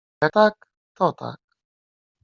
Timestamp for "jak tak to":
0.23-1.11